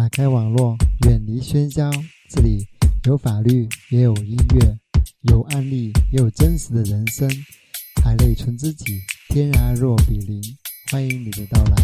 [0.00, 1.90] 打开网络，远离喧嚣，
[2.30, 2.66] 这里
[3.04, 4.78] 有法律，也有音乐，
[5.30, 7.28] 有案例，也有真实的人生。
[8.02, 10.42] 海内存知己，天涯若比邻。
[10.90, 11.76] 欢迎你的到来。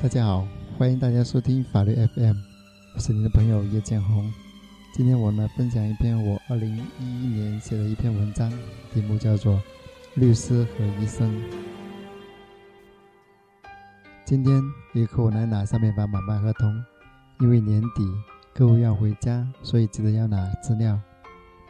[0.00, 0.46] 大家好，
[0.78, 2.36] 欢迎大家收听法律 FM，
[2.94, 4.32] 我是你的朋友叶建红。
[4.94, 8.48] 今天我呢分享一篇我二零一一年写的一篇文章，
[8.94, 9.56] 题目叫做
[10.14, 11.28] 《律师和医生》。
[14.24, 14.62] 今天
[14.94, 16.72] 一个客户来拿上面房买卖合同，
[17.40, 18.06] 因为年底
[18.54, 20.96] 客户要回家，所以急着要拿资料。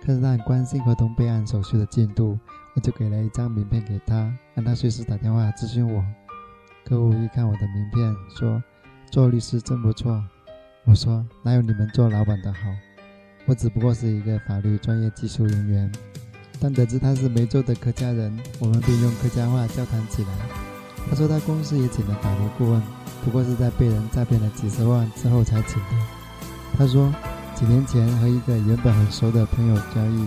[0.03, 2.39] 看着他很关心合同备案手续的进度，
[2.75, 6.05] 我就给了一张名片给他，让他随时打电话咨询我。
[6.89, 8.63] 客户一看我的名片，说
[9.13, 10.25] ：“做律师真不错。”
[10.87, 12.61] 我说：“哪有你们做老板的好？
[13.45, 15.93] 我只不过是一个法律专业技术人员。”
[16.59, 20.29] 当得知他是梅州的客家人，我们便用客家话交谈起来。
[21.11, 22.83] 他说他公司也请了法律顾问，
[23.23, 26.07] 不过是在被人诈骗了几十万之后才请的。
[26.79, 27.13] 他说
[27.55, 30.27] 几年前和一个原本很熟的朋友交易，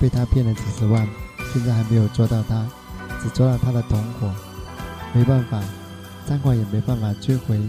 [0.00, 1.08] 被他骗了几十万，
[1.52, 2.66] 现在还没有抓到他，
[3.22, 4.28] 只抓了他的同伙。
[5.14, 5.62] 没办法。
[6.26, 7.60] 账款也没办法追回，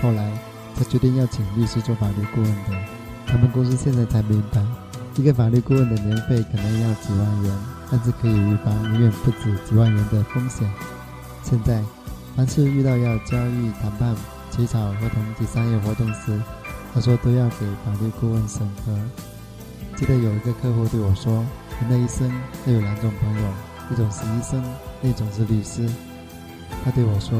[0.00, 0.32] 后来
[0.76, 2.76] 他决定要请律师做法律顾问的。
[3.26, 4.60] 他们公司现在才明白，
[5.16, 7.58] 一个法律顾问的年费可能要几万元，
[7.90, 10.70] 但是可以预防永远不止几万元的风险。
[11.42, 11.82] 现在，
[12.36, 14.14] 凡是遇到要交易、谈判、
[14.50, 16.38] 起草合同及商业活动时，
[16.92, 18.92] 他说都要给法律顾问审核。
[19.96, 21.44] 记得有一个客户对我说
[21.80, 22.30] ：“人的一生
[22.66, 23.48] 都有两种朋友，
[23.92, 24.62] 一种是医生，
[25.00, 25.88] 另一种是律师。”
[26.84, 27.38] 他对我说。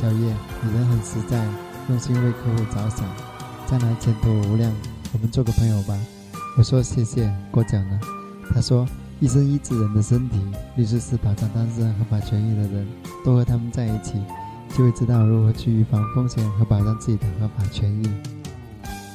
[0.00, 1.44] 小叶，你人很实在，
[1.88, 3.06] 用心为客户着想，
[3.66, 4.72] 将来前途无量。
[5.12, 5.96] 我们做个朋友吧。
[6.58, 8.00] 我说谢谢，过奖了。
[8.52, 8.86] 他说，
[9.20, 10.40] 医生医治人的身体，
[10.76, 12.86] 律师是保障当事人合法权益的人。
[13.24, 14.20] 多和他们在一起，
[14.76, 18.10] 就会知道如何去预防风险和保障自己的合法权益。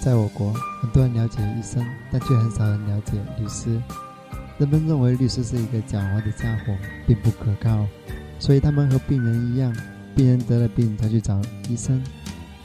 [0.01, 3.81] 在我国，很多人了解医生，但却很少人了解律师。
[4.57, 6.73] 人们认为律师是一个狡猾的家伙，
[7.05, 7.85] 并不可靠，
[8.39, 9.75] 所以他们和病人一样。
[10.17, 11.39] 病人得了病才去找
[11.69, 12.03] 医生，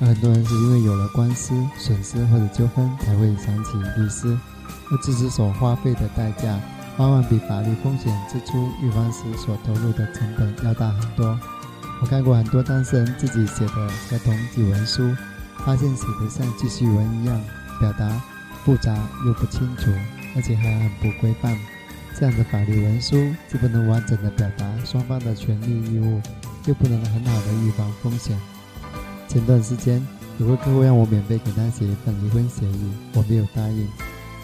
[0.00, 4.34] 而很多人是因为有了官司、损失或者纠纷才会想起律师。
[4.90, 6.58] 而自己所花费的代价，
[6.96, 11.38] 往往比法律风险支出预防时所投入的成本要大很多。
[12.00, 15.14] 我看过很多当事人自己写的合同及文书，
[15.58, 17.38] 发现写的像记叙文一样，
[17.78, 18.08] 表达
[18.64, 18.96] 复杂
[19.26, 19.90] 又不清楚，
[20.34, 21.54] 而且还很不规范。
[22.18, 26.18] 这样的法律文书既不能完整的表达双方的权利义务。
[26.66, 28.38] 又不能很好的预防风险。
[29.28, 30.06] 前段时间，
[30.38, 33.88] 有个客户让我免费给他写一份离婚协议，我没有答应，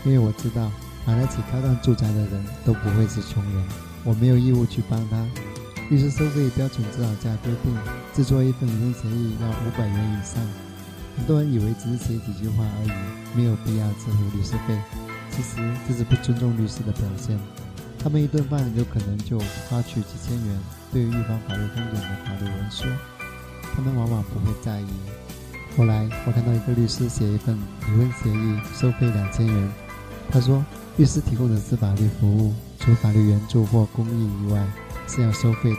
[0.04, 0.70] 因为我知道
[1.06, 3.64] 买得起高档住宅的人都不会是穷人，
[4.04, 5.26] 我没有义务去帮他。
[5.90, 7.74] 律师收费标准指导价规定，
[8.14, 10.42] 制作一份离婚协议要五百元以上。
[11.16, 14.78] 很多人以为只是写几句话而已，没有必要支付律师费，
[15.30, 15.56] 其实
[15.88, 17.38] 这是不尊重律师的表现。
[17.98, 20.58] 他们一顿饭有可能就花去几千元。
[20.92, 22.84] 对于预防法律风险的法律文书，
[23.74, 24.86] 他们往往不会在意。
[25.76, 29.70] 后来我看到一个律师写一份离婚协议，收费两千元。
[30.30, 30.64] 他说，
[30.96, 34.66] 律师提供的是法律服务，除法律援助或公益以外，
[35.06, 35.78] 是要收费的。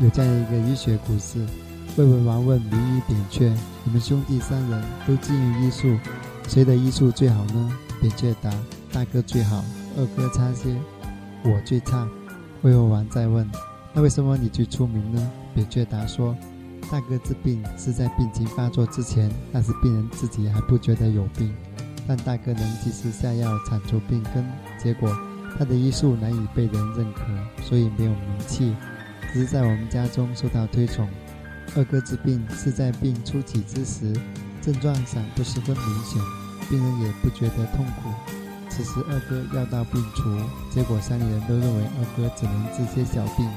[0.00, 1.44] 有这样一个医学故事：
[1.96, 5.98] 魏文王问名医扁鹊：“你们兄弟三人都精于医术，
[6.48, 8.50] 谁的医术最好呢？”扁鹊答
[8.92, 9.64] ：“大哥最好，
[9.96, 10.74] 二哥差些，
[11.42, 12.06] 我最差。”
[12.62, 13.48] 魏文王再问。
[13.92, 15.30] 那为什么你最出名呢？
[15.52, 16.36] 扁鹊答说
[16.90, 21.52] ：“大哥治病是在病情发作之前，但是病人自己还不觉得有病，
[22.06, 24.46] 但大哥能及时下药铲除病根，
[24.80, 25.12] 结果
[25.58, 27.24] 他的医术难以被人认可，
[27.64, 28.76] 所以没有名气，
[29.32, 31.08] 只是在我们家中受到推崇。
[31.76, 34.12] 二哥治病是在病初起之时，
[34.62, 36.22] 症状上不十分明显，
[36.68, 38.08] 病人也不觉得痛苦。
[38.68, 40.30] 此时二哥药到病除，
[40.72, 43.48] 结果山里人都认为二哥只能治些小病。”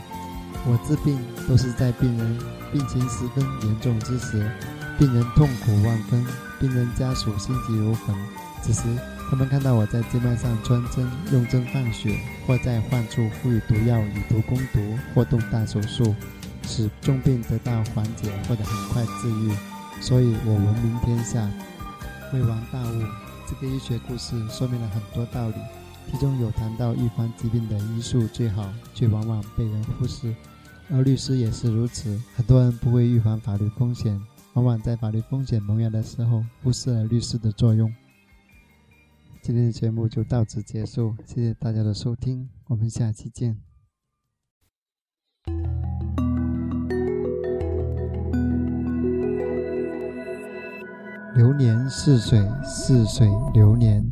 [0.65, 2.39] 我治病都是在病人
[2.71, 4.49] 病情十分严重之时，
[4.97, 6.25] 病人痛苦万分，
[6.59, 8.15] 病人家属心急如焚。
[8.61, 8.81] 此时，
[9.29, 12.17] 他们看到我在静脉上穿针、用针放血，
[12.47, 14.79] 或在患处赋予毒药以毒攻毒，
[15.13, 16.15] 或动大手术，
[16.65, 19.51] 使重病得到缓解或者很快治愈，
[19.99, 21.49] 所以我闻名天下。
[22.31, 23.03] 魏王大悟，
[23.47, 25.55] 这个医学故事说明了很多道理。
[26.11, 30.33] 其中有谈到预防疾病的医术最好，却往往被人忽视。
[30.89, 34.21] 而律师也是如此，很多人不会预防法律风险，
[34.53, 37.91] 往往在法律风险萌芽的时候，忽视了律师的作用。
[39.41, 43.59] 今天的节目就到此结束，谢谢大家的收听，我们下期见。
[51.35, 54.05] 流年似水，似水流年，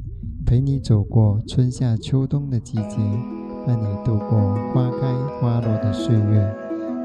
[0.51, 2.97] 陪你走过春夏秋冬的季节，
[3.65, 5.07] 伴你度过花开
[5.39, 6.55] 花落的岁月。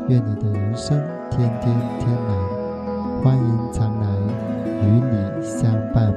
[0.09, 1.01] 愿你的人生
[1.31, 4.09] 天天天蓝，欢迎常来，
[4.83, 6.13] 与你相伴。